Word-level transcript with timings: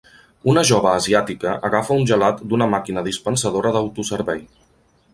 Una 0.53 0.61
jove 0.69 0.89
asiàtica 0.91 1.53
agafa 1.69 1.99
un 2.01 2.09
gelat 2.13 2.43
d'una 2.53 2.71
màquina 2.75 3.07
dispensadora 3.11 3.75
d'autoservei. 3.77 4.47